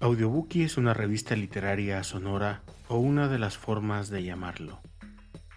[0.00, 4.80] Audiobookie es una revista literaria sonora o una de las formas de llamarlo.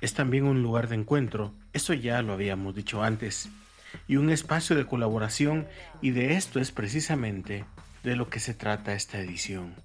[0.02, 3.50] Es también un lugar de encuentro, eso ya lo habíamos dicho antes,
[4.07, 5.68] y un espacio de colaboración
[6.02, 7.66] y de esto es precisamente
[8.04, 9.75] de lo que se trata esta edición.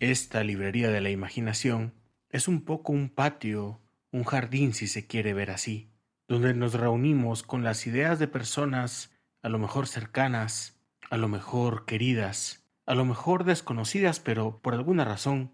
[0.00, 1.94] Esta librería de la imaginación
[2.30, 3.80] es un poco un patio,
[4.10, 5.92] un jardín si se quiere ver así,
[6.26, 11.84] donde nos reunimos con las ideas de personas a lo mejor cercanas, a lo mejor
[11.84, 15.52] queridas, a lo mejor desconocidas, pero por alguna razón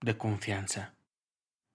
[0.00, 0.94] de confianza.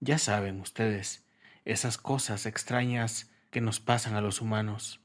[0.00, 1.26] Ya saben ustedes,
[1.64, 5.00] esas cosas extrañas que nos pasan a los humanos.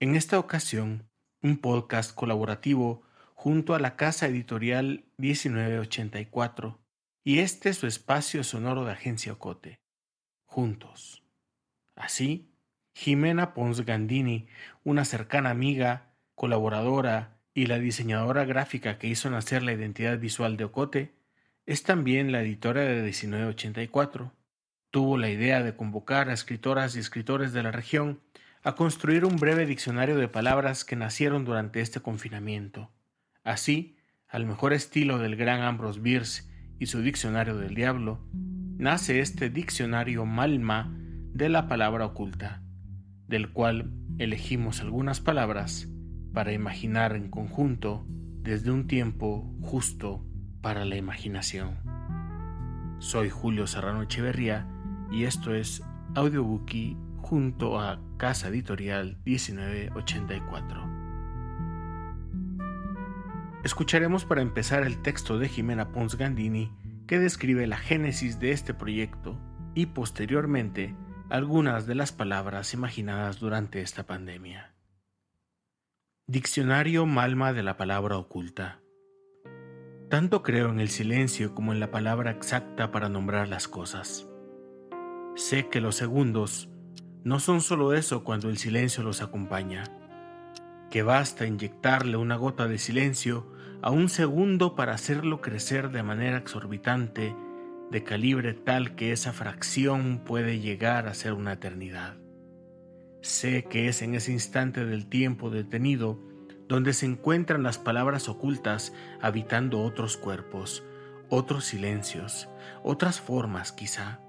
[0.00, 1.08] En esta ocasión,
[1.42, 3.02] un podcast colaborativo
[3.34, 6.80] junto a la casa editorial 1984
[7.24, 9.80] y este es su espacio sonoro de Agencia Ocote.
[10.44, 11.22] Juntos.
[11.94, 12.52] Así,
[12.94, 14.48] Jimena Pons Gandini,
[14.82, 20.62] una cercana amiga, colaboradora y la diseñadora gráfica que hizo nacer la identidad visual de
[20.62, 21.12] Ocote,
[21.66, 24.32] es también la editora de 1984.
[24.92, 28.20] Tuvo la idea de convocar a escritoras y escritores de la región
[28.62, 32.92] a construir un breve diccionario de palabras que nacieron durante este confinamiento.
[33.42, 33.96] Así,
[34.28, 36.44] al mejor estilo del gran Ambrose Bierce
[36.78, 38.24] y su diccionario del diablo,
[38.76, 42.62] nace este diccionario Malma de la palabra oculta,
[43.26, 45.88] del cual elegimos algunas palabras
[46.32, 48.04] para imaginar en conjunto
[48.42, 50.24] desde un tiempo justo
[50.60, 51.78] para la imaginación.
[52.98, 54.66] Soy Julio Serrano Echeverría
[55.10, 55.82] y esto es
[56.14, 60.98] Audiobookie junto a Casa Editorial 1984.
[63.64, 66.72] Escucharemos para empezar el texto de Jimena Pons Gandini
[67.06, 69.38] que describe la génesis de este proyecto
[69.74, 70.94] y posteriormente
[71.28, 74.77] algunas de las palabras imaginadas durante esta pandemia.
[76.30, 78.82] Diccionario Malma de la palabra oculta.
[80.10, 84.28] Tanto creo en el silencio como en la palabra exacta para nombrar las cosas.
[85.36, 86.68] Sé que los segundos
[87.24, 89.84] no son solo eso cuando el silencio los acompaña,
[90.90, 96.36] que basta inyectarle una gota de silencio a un segundo para hacerlo crecer de manera
[96.36, 97.34] exorbitante,
[97.90, 102.18] de calibre tal que esa fracción puede llegar a ser una eternidad.
[103.20, 106.20] Sé que es en ese instante del tiempo detenido
[106.68, 110.84] donde se encuentran las palabras ocultas habitando otros cuerpos,
[111.30, 112.48] otros silencios,
[112.82, 114.20] otras formas quizá.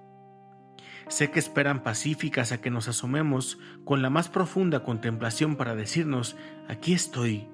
[1.08, 6.38] Sé que esperan pacíficas a que nos asomemos con la más profunda contemplación para decirnos,
[6.68, 7.48] aquí estoy,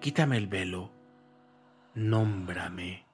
[0.00, 0.92] quítame el velo,
[1.94, 3.06] nómbrame.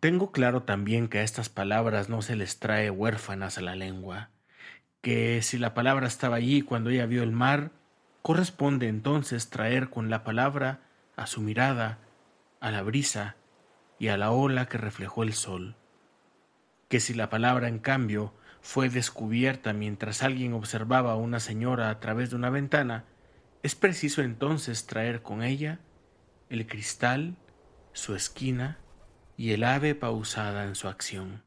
[0.00, 4.30] Tengo claro también que a estas palabras no se les trae huérfanas a la lengua
[5.00, 7.72] que si la palabra estaba allí cuando ella vio el mar,
[8.22, 10.80] corresponde entonces traer con la palabra
[11.16, 11.98] a su mirada,
[12.60, 13.36] a la brisa
[13.98, 15.76] y a la ola que reflejó el sol.
[16.88, 22.00] Que si la palabra, en cambio, fue descubierta mientras alguien observaba a una señora a
[22.00, 23.04] través de una ventana,
[23.62, 25.80] es preciso entonces traer con ella
[26.48, 27.36] el cristal,
[27.92, 28.78] su esquina
[29.36, 31.42] y el ave pausada en su acción.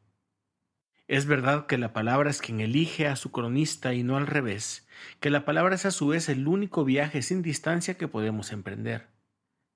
[1.09, 4.87] Es verdad que la palabra es quien elige a su cronista y no al revés,
[5.19, 9.07] que la palabra es a su vez el único viaje sin distancia que podemos emprender.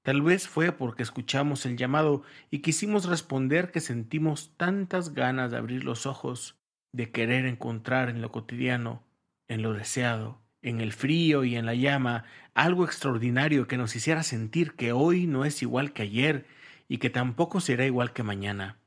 [0.04, 5.58] Tal vez fue porque escuchamos el llamado y quisimos responder que sentimos tantas ganas de
[5.58, 6.56] abrir los ojos,
[6.94, 9.04] de querer encontrar en lo cotidiano,
[9.50, 12.24] en lo deseado, en el frío y en la llama,
[12.54, 16.46] algo extraordinario que nos hiciera sentir que hoy no es igual que ayer
[16.88, 18.78] y que tampoco será igual que mañana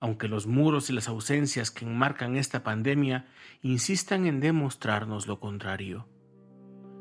[0.00, 3.26] aunque los muros y las ausencias que enmarcan esta pandemia
[3.62, 6.08] insistan en demostrarnos lo contrario.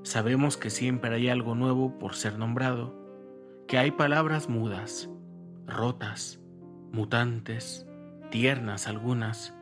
[0.04, 2.96] Sabemos que siempre hay algo nuevo por ser nombrado,
[3.68, 5.10] que hay palabras mudas,
[5.66, 6.40] rotas,
[6.92, 7.88] mutantes,
[8.30, 9.54] tiernas algunas,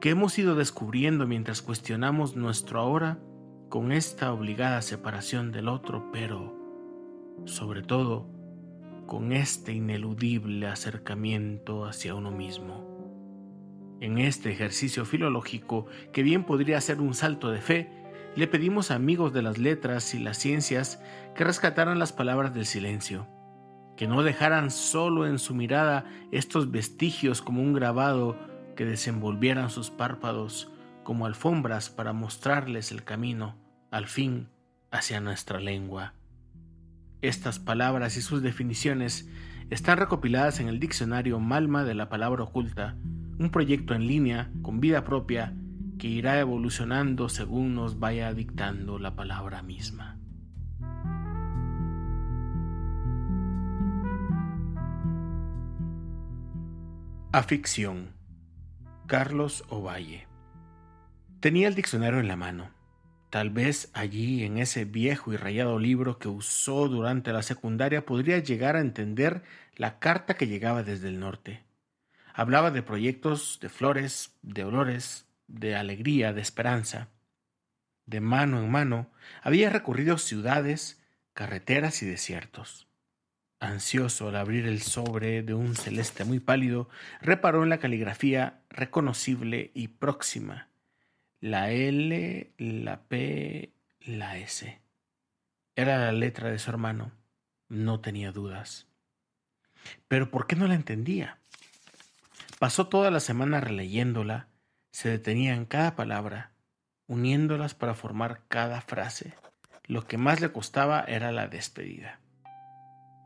[0.00, 3.18] que hemos ido descubriendo mientras cuestionamos nuestro ahora
[3.68, 6.54] con esta obligada separación del otro, pero,
[7.44, 8.28] sobre todo,
[9.06, 12.94] con este ineludible acercamiento hacia uno mismo.
[14.00, 17.90] En este ejercicio filológico, que bien podría ser un salto de fe,
[18.36, 21.00] le pedimos a amigos de las letras y las ciencias
[21.34, 23.28] que rescataran las palabras del silencio,
[23.96, 28.36] que no dejaran solo en su mirada estos vestigios como un grabado
[28.74, 30.70] que desenvolvieran sus párpados
[31.04, 33.56] como alfombras para mostrarles el camino,
[33.90, 34.48] al fin,
[34.90, 36.14] hacia nuestra lengua.
[37.24, 39.26] Estas palabras y sus definiciones
[39.70, 42.98] están recopiladas en el diccionario Malma de la palabra oculta,
[43.38, 45.54] un proyecto en línea con vida propia
[45.98, 50.18] que irá evolucionando según nos vaya dictando la palabra misma.
[57.32, 58.10] Aficción.
[59.06, 60.28] Carlos Ovalle.
[61.40, 62.73] Tenía el diccionario en la mano.
[63.34, 68.38] Tal vez allí, en ese viejo y rayado libro que usó durante la secundaria, podría
[68.38, 69.42] llegar a entender
[69.74, 71.64] la carta que llegaba desde el norte.
[72.32, 77.08] Hablaba de proyectos, de flores, de olores, de alegría, de esperanza.
[78.06, 79.10] De mano en mano,
[79.42, 81.02] había recorrido ciudades,
[81.32, 82.86] carreteras y desiertos.
[83.58, 86.88] Ansioso al abrir el sobre de un celeste muy pálido,
[87.20, 90.68] reparó en la caligrafía reconocible y próxima.
[91.44, 93.70] La L, la P,
[94.00, 94.80] la S.
[95.76, 97.12] Era la letra de su hermano.
[97.68, 98.86] No tenía dudas.
[100.08, 101.36] Pero ¿por qué no la entendía?
[102.58, 104.48] Pasó toda la semana releyéndola,
[104.90, 106.52] se detenía en cada palabra,
[107.08, 109.34] uniéndolas para formar cada frase.
[109.84, 112.20] Lo que más le costaba era la despedida.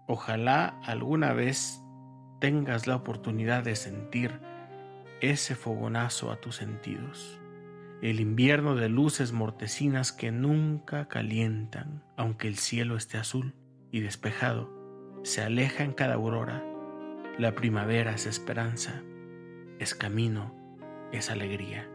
[0.09, 1.81] Ojalá alguna vez
[2.41, 4.41] tengas la oportunidad de sentir
[5.20, 7.38] ese fogonazo a tus sentidos,
[8.00, 13.54] el invierno de luces mortecinas que nunca calientan, aunque el cielo esté azul
[13.90, 14.70] y despejado,
[15.24, 16.64] se aleja en cada aurora,
[17.38, 19.02] la primavera es esperanza,
[19.80, 20.54] es camino,
[21.12, 21.88] es alegría.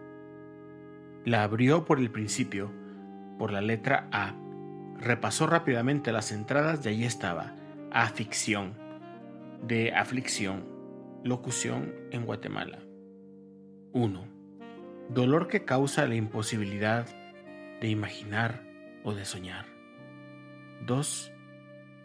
[1.24, 2.72] La abrió por el principio,
[3.40, 4.36] por la letra A,
[5.00, 7.56] repasó rápidamente las entradas y allí estaba,
[7.92, 8.74] aficción,
[9.66, 10.66] de aflicción,
[11.24, 12.80] locución en Guatemala.
[13.94, 14.33] 1.
[15.10, 17.06] Dolor que causa la imposibilidad
[17.82, 18.62] de imaginar
[19.04, 19.66] o de soñar.
[20.86, 21.32] 2.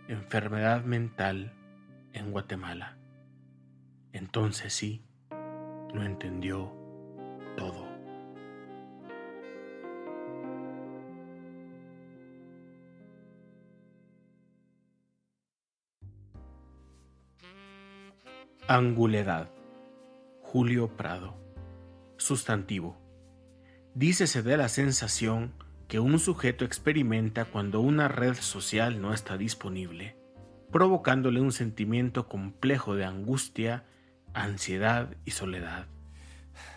[0.08, 1.52] Enfermedad mental
[2.12, 2.96] en Guatemala.
[4.12, 5.02] Entonces sí,
[5.94, 6.72] lo entendió
[7.56, 7.88] todo.
[18.66, 19.48] Anguledad.
[20.42, 21.47] Julio Prado.
[22.28, 23.00] Sustantivo.
[23.94, 25.54] Dícese de la sensación
[25.88, 30.14] que un sujeto experimenta cuando una red social no está disponible,
[30.70, 33.86] provocándole un sentimiento complejo de angustia,
[34.34, 35.86] ansiedad y soledad,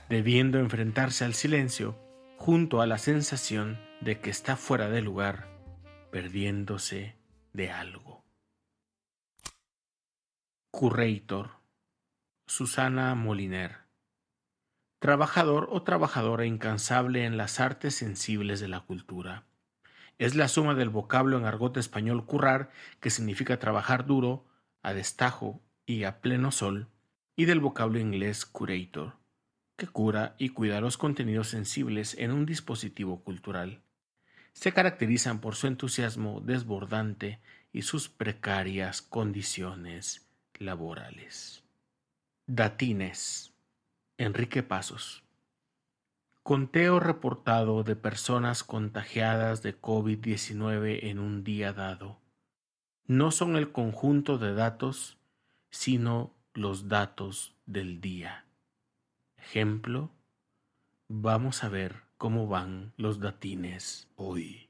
[0.07, 2.00] debiendo enfrentarse al silencio
[2.38, 5.50] junto a la sensación de que está fuera de lugar,
[6.13, 7.18] perdiéndose
[7.51, 8.24] de algo.
[10.71, 11.50] Curator
[12.47, 13.91] Susana Moliner.
[15.01, 19.45] Trabajador o trabajadora incansable en las artes sensibles de la cultura.
[20.19, 22.69] Es la suma del vocablo en argot español currar,
[23.00, 24.45] que significa trabajar duro,
[24.83, 26.88] a destajo y a pleno sol,
[27.36, 29.13] y del vocablo inglés curator,
[29.75, 33.81] que cura y cuida los contenidos sensibles en un dispositivo cultural.
[34.54, 37.39] Se caracterizan por su entusiasmo desbordante
[37.74, 41.63] y sus precarias condiciones laborales.
[42.45, 43.50] Datines.
[44.21, 45.23] Enrique Pasos.
[46.44, 52.19] Conteo reportado de personas contagiadas de COVID-19 en un día dado.
[53.07, 55.18] No son el conjunto de datos,
[55.71, 58.45] sino los datos del día.
[59.38, 60.12] Ejemplo,
[61.07, 64.69] vamos a ver cómo van los datines hoy.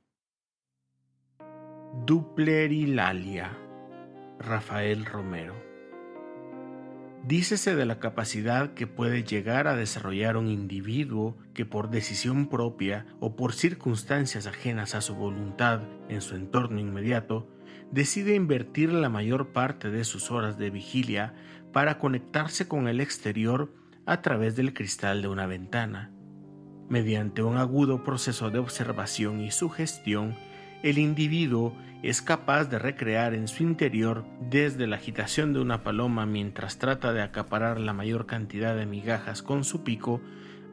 [2.05, 3.57] Duplerilalia.
[4.39, 5.70] Rafael Romero.
[7.23, 13.05] Dícese de la capacidad que puede llegar a desarrollar un individuo que por decisión propia
[13.19, 17.47] o por circunstancias ajenas a su voluntad en su entorno inmediato,
[17.91, 21.35] decide invertir la mayor parte de sus horas de vigilia
[21.71, 23.71] para conectarse con el exterior
[24.07, 26.11] a través del cristal de una ventana.
[26.89, 30.35] Mediante un agudo proceso de observación y sugestión,
[30.83, 36.25] el individuo es capaz de recrear en su interior desde la agitación de una paloma
[36.25, 40.21] mientras trata de acaparar la mayor cantidad de migajas con su pico,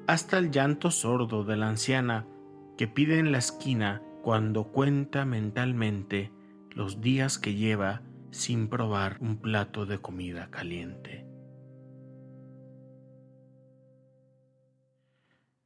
[0.07, 2.27] hasta el llanto sordo de la anciana
[2.79, 6.33] que pide en la esquina cuando cuenta mentalmente
[6.71, 11.27] los días que lleva sin probar un plato de comida caliente.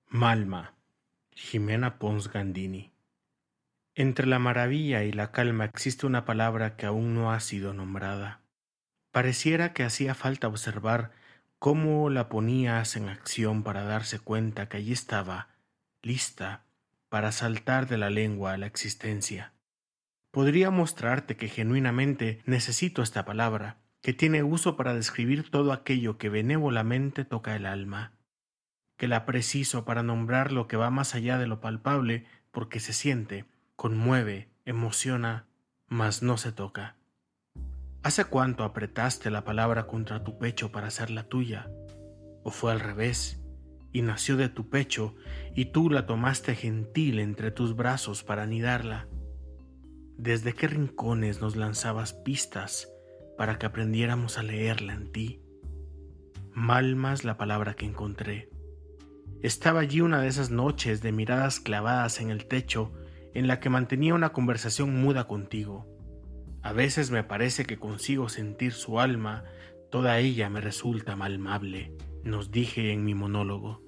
[0.09, 0.75] Malma,
[1.31, 2.92] Jimena Pons Gandini
[3.95, 8.41] entre la maravilla y la calma existe una palabra que aún no ha sido nombrada.
[9.11, 11.13] Pareciera que hacía falta observar
[11.59, 15.49] cómo la ponías en acción para darse cuenta que allí estaba,
[16.03, 16.65] lista,
[17.09, 19.53] para saltar de la lengua a la existencia.
[20.31, 26.31] Podría mostrarte que genuinamente necesito esta palabra, que tiene uso para describir todo aquello que
[26.31, 28.13] benévolamente toca el alma,
[28.97, 32.95] que la preciso para nombrar lo que va más allá de lo palpable porque se
[32.95, 33.45] siente,
[33.77, 35.47] conmueve, emociona,
[35.89, 36.97] mas no se toca.
[38.03, 41.71] ¿Hace cuánto apretaste la palabra contra tu pecho para hacerla tuya?
[42.43, 43.41] ¿O fue al revés?
[43.93, 45.15] Y nació de tu pecho
[45.55, 49.07] y tú la tomaste gentil entre tus brazos para anidarla.
[50.17, 52.89] ¿Desde qué rincones nos lanzabas pistas
[53.37, 55.41] para que aprendiéramos a leerla en ti?
[56.53, 58.51] Mal más la palabra que encontré.
[59.43, 62.93] Estaba allí una de esas noches de miradas clavadas en el techo
[63.35, 65.87] en la que mantenía una conversación muda contigo.
[66.63, 69.45] A veces me parece que consigo sentir su alma,
[69.91, 73.83] toda ella me resulta malmable, nos dije en mi monólogo.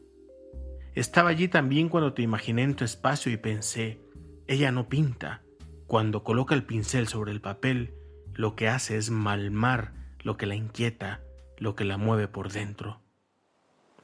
[0.95, 4.01] Estaba allí también cuando te imaginé en tu espacio y pensé,
[4.47, 5.43] ella no pinta.
[5.87, 7.95] Cuando coloca el pincel sobre el papel,
[8.33, 9.93] lo que hace es malmar
[10.25, 11.21] lo que la inquieta,
[11.59, 13.01] lo que la mueve por dentro.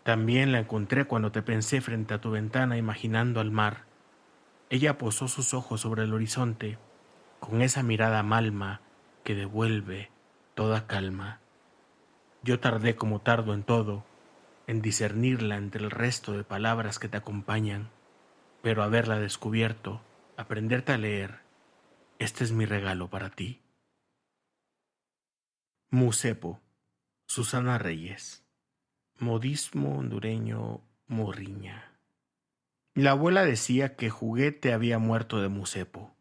[0.03, 3.87] También la encontré cuando te pensé frente a tu ventana imaginando al mar.
[4.71, 6.79] Ella posó sus ojos sobre el horizonte,
[7.41, 8.81] con esa mirada malma
[9.25, 10.11] que devuelve
[10.55, 11.41] toda calma.
[12.45, 14.05] Yo tardé como tardo en todo,
[14.69, 17.91] en discernirla entre el resto de palabras que te acompañan,
[18.63, 20.03] pero haberla descubierto,
[20.37, 21.41] aprenderte a leer,
[22.21, 23.61] este es mi regalo para ti.
[25.91, 26.61] Musepo,
[27.27, 28.45] Susana Reyes.
[29.19, 31.90] Modismo hondureño Morriña.
[32.95, 36.13] La abuela decía que Juguete había muerto de musepo.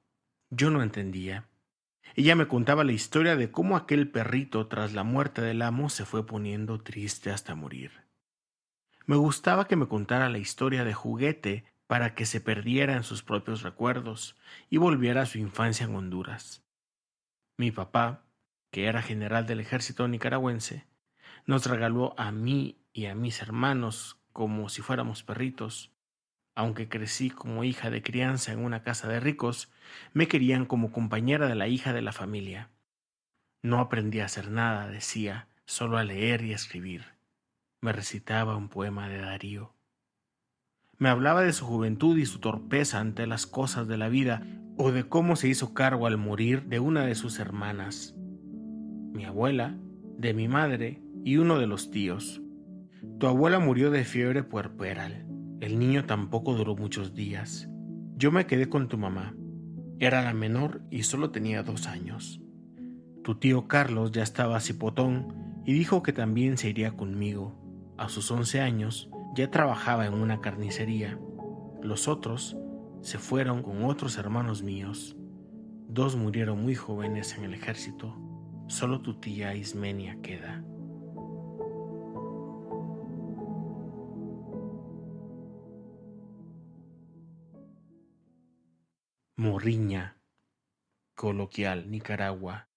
[0.52, 1.48] Yo no entendía.
[2.14, 6.06] Ella me contaba la historia de cómo aquel perrito tras la muerte del amo se
[6.06, 8.04] fue poniendo triste hasta morir.
[9.08, 13.24] Me gustaba que me contara la historia de Juguete para que se perdiera en sus
[13.24, 14.36] propios recuerdos
[14.70, 16.64] y volviera a su infancia en Honduras.
[17.58, 18.26] Mi papá,
[18.70, 20.86] que era general del ejército nicaragüense,
[21.48, 25.92] nos regaló a mí y a mis hermanos como si fuéramos perritos
[26.60, 29.72] aunque crecí como hija de crianza en una casa de ricos,
[30.12, 32.70] me querían como compañera de la hija de la familia.
[33.64, 37.06] No aprendí a hacer nada, decía, solo a leer y a escribir.
[37.80, 39.74] Me recitaba un poema de Darío.
[40.98, 44.92] Me hablaba de su juventud y su torpeza ante las cosas de la vida, o
[44.92, 49.78] de cómo se hizo cargo al morir de una de sus hermanas, mi abuela,
[50.18, 52.42] de mi madre y uno de los tíos.
[53.18, 55.29] Tu abuela murió de fiebre puerperal.
[55.60, 57.70] El niño tampoco duró muchos días.
[58.16, 59.36] Yo me quedé con tu mamá.
[60.00, 62.42] Era la menor y solo tenía dos años.
[63.24, 67.60] Tu tío Carlos ya estaba cipotón y dijo que también se iría conmigo.
[67.98, 71.20] A sus once años ya trabajaba en una carnicería.
[71.84, 72.56] Los otros
[73.02, 75.18] se fueron con otros hermanos míos.
[75.90, 78.16] Dos murieron muy jóvenes en el ejército.
[78.68, 80.64] Solo tu tía Ismenia queda.
[89.50, 90.16] Morriña,
[91.16, 92.68] coloquial, Nicaragua.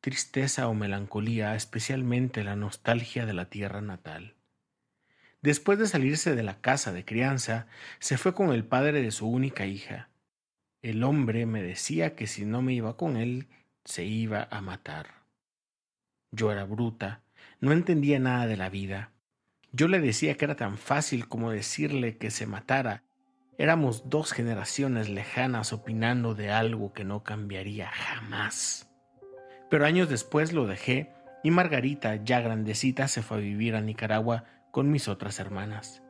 [0.00, 4.34] Tristeza o melancolía, especialmente la nostalgia de la tierra natal.
[5.40, 7.68] Después de salirse de la casa de crianza,
[8.00, 10.08] se fue con el padre de su única hija.
[10.82, 13.46] El hombre me decía que si no me iba con él,
[13.84, 15.22] se iba a matar.
[16.32, 17.22] Yo era bruta,
[17.60, 19.12] no entendía nada de la vida.
[19.70, 23.04] Yo le decía que era tan fácil como decirle que se matara
[23.60, 28.90] Éramos dos generaciones lejanas opinando de algo que no cambiaría jamás.
[29.68, 31.12] Pero años después lo dejé
[31.44, 36.02] y Margarita, ya grandecita, se fue a vivir a Nicaragua con mis otras hermanas.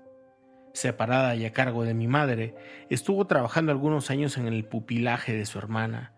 [0.75, 2.55] Separada y a cargo de mi madre,
[2.89, 6.13] estuvo trabajando algunos años en el pupilaje de su hermana.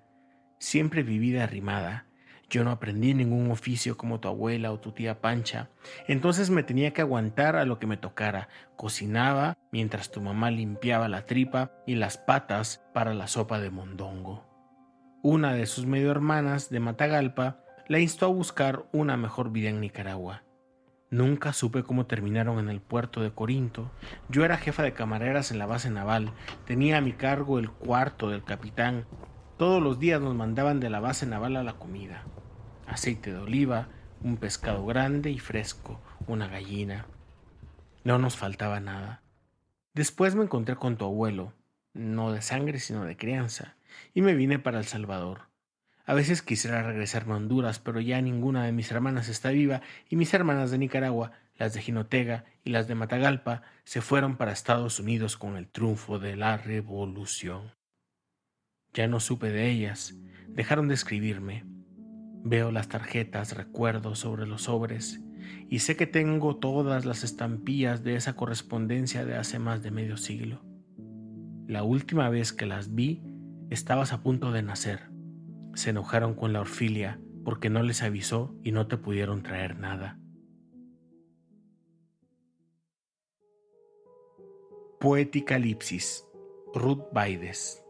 [0.58, 2.04] Siempre viví arrimada,
[2.52, 5.70] yo no aprendí ningún oficio como tu abuela o tu tía Pancha,
[6.06, 8.50] entonces me tenía que aguantar a lo que me tocara.
[8.76, 14.44] Cocinaba mientras tu mamá limpiaba la tripa y las patas para la sopa de mondongo.
[15.22, 19.80] Una de sus medio hermanas de Matagalpa la instó a buscar una mejor vida en
[19.80, 20.42] Nicaragua.
[21.08, 23.90] Nunca supe cómo terminaron en el puerto de Corinto.
[24.28, 26.34] Yo era jefa de camareras en la base naval,
[26.66, 29.06] tenía a mi cargo el cuarto del capitán.
[29.56, 32.26] Todos los días nos mandaban de la base naval a la comida
[32.92, 33.88] aceite de oliva,
[34.22, 37.06] un pescado grande y fresco, una gallina.
[38.04, 39.22] No nos faltaba nada.
[39.94, 41.52] Después me encontré con tu abuelo,
[41.92, 43.76] no de sangre sino de crianza,
[44.14, 45.48] y me vine para El Salvador.
[46.04, 50.16] A veces quisiera regresarme a Honduras, pero ya ninguna de mis hermanas está viva y
[50.16, 54.98] mis hermanas de Nicaragua, las de Jinotega y las de Matagalpa, se fueron para Estados
[54.98, 57.72] Unidos con el triunfo de la revolución.
[58.94, 60.14] Ya no supe de ellas,
[60.48, 61.64] dejaron de escribirme,
[62.44, 65.22] Veo las tarjetas, recuerdos sobre los sobres
[65.68, 70.16] y sé que tengo todas las estampillas de esa correspondencia de hace más de medio
[70.16, 70.62] siglo.
[71.66, 73.22] La última vez que las vi,
[73.70, 75.10] estabas a punto de nacer.
[75.74, 80.18] Se enojaron con la orfilia porque no les avisó y no te pudieron traer nada.
[85.00, 86.24] Poeticalipsis,
[86.74, 87.81] Ruth Baides.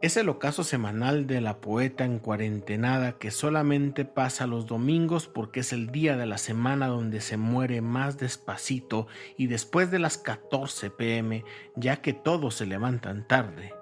[0.00, 5.60] Es el ocaso semanal de la poeta en cuarentenada que solamente pasa los domingos porque
[5.60, 10.16] es el día de la semana donde se muere más despacito y después de las
[10.16, 13.74] 14 pm, ya que todos se levantan tarde.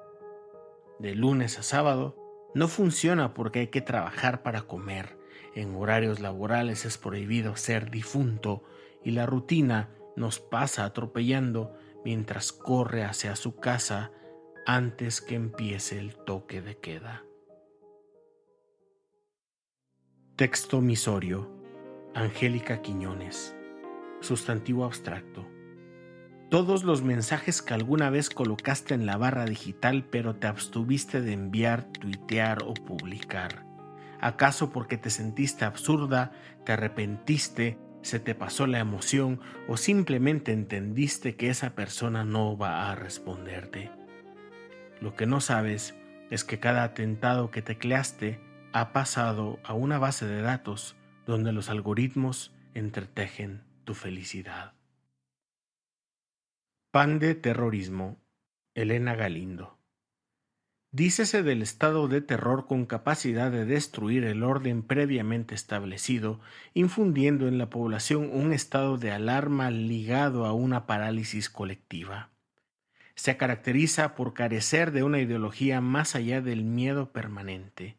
[0.99, 2.17] De lunes a sábado
[2.55, 5.19] no funciona porque hay que trabajar para comer.
[5.55, 8.65] En horarios laborales es prohibido ser difunto
[9.05, 11.75] y la rutina nos pasa atropellando
[12.07, 14.13] mientras corre hacia su casa
[14.67, 17.23] antes que empiece el toque de queda.
[20.35, 21.49] Texto misorio.
[22.15, 23.55] Angélica Quiñones.
[24.21, 25.47] Sustantivo abstracto.
[26.51, 31.33] Todos los mensajes que alguna vez colocaste en la barra digital pero te abstuviste de
[31.33, 33.65] enviar, tuitear o publicar.
[34.21, 36.33] ¿Acaso porque te sentiste absurda,
[36.65, 42.93] te arrepentiste se te pasó la emoción o simplemente entendiste que esa persona no va
[42.93, 43.91] a responderte.
[45.01, 45.95] Lo que no sabes
[46.31, 48.41] es que cada atentado que tecleaste
[48.73, 54.75] ha pasado a una base de datos donde los algoritmos entretejen tu felicidad.
[56.91, 58.19] Pan de terrorismo.
[58.75, 59.79] Elena Galindo.
[60.93, 66.41] Dícese del estado de terror con capacidad de destruir el orden previamente establecido,
[66.75, 72.31] infundiendo en la población un estado de alarma ligado a una parálisis colectiva.
[73.17, 77.97] Se caracteriza por carecer de una ideología más allá del miedo permanente.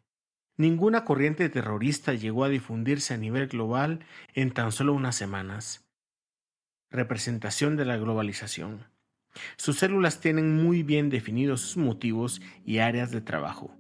[0.58, 4.00] Ninguna corriente terrorista llegó a difundirse a nivel global
[4.34, 5.88] en tan solo unas semanas.
[6.90, 8.86] Representación de la globalización.
[9.56, 13.76] Sus células tienen muy bien definidos sus motivos y áreas de trabajo.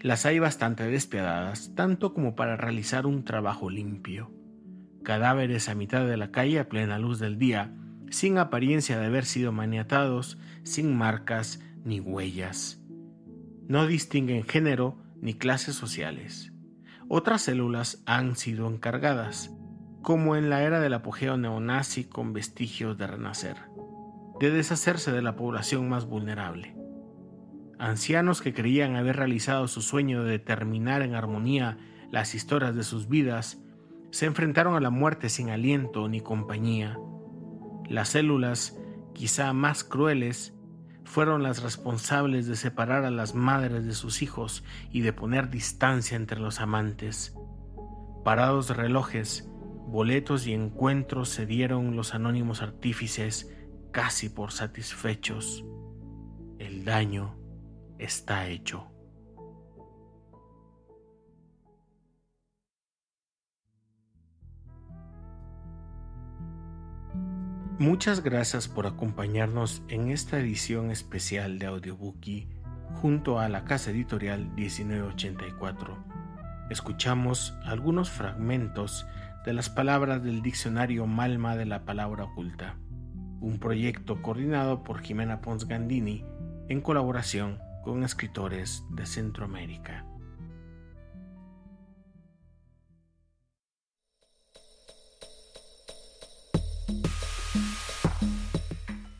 [0.00, 4.32] Las hay bastante despiadadas, tanto como para realizar un trabajo limpio.
[5.02, 7.74] Cadáveres a mitad de la calle a plena luz del día,
[8.10, 12.80] sin apariencia de haber sido maniatados, sin marcas ni huellas.
[13.66, 16.52] No distinguen género ni clases sociales.
[17.08, 19.50] Otras células han sido encargadas,
[20.02, 23.56] como en la era del apogeo neonazi con vestigios de renacer
[24.38, 26.74] de deshacerse de la población más vulnerable.
[27.78, 31.78] Ancianos que creían haber realizado su sueño de determinar en armonía
[32.10, 33.60] las historias de sus vidas,
[34.10, 36.98] se enfrentaron a la muerte sin aliento ni compañía.
[37.88, 38.78] Las células,
[39.14, 40.54] quizá más crueles,
[41.04, 46.16] fueron las responsables de separar a las madres de sus hijos y de poner distancia
[46.16, 47.34] entre los amantes.
[48.24, 49.48] Parados relojes,
[49.86, 53.50] boletos y encuentros se dieron los anónimos artífices
[53.90, 55.64] casi por satisfechos,
[56.58, 57.36] el daño
[57.98, 58.97] está hecho.
[67.78, 72.48] Muchas gracias por acompañarnos en esta edición especial de Audiobookie
[73.00, 75.96] junto a la casa editorial 1984.
[76.70, 79.06] Escuchamos algunos fragmentos
[79.44, 82.76] de las palabras del diccionario Malma de la palabra oculta
[83.40, 86.24] un proyecto coordinado por Jimena Pons Gandini
[86.68, 90.04] en colaboración con escritores de Centroamérica.